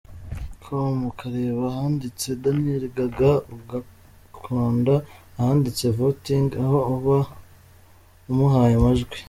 [0.63, 4.95] com ukareba ahanditse Daniel Gaga ugakanda
[5.39, 7.17] ahanditse Voting aho uba
[8.31, 9.17] umuhaye amajwi.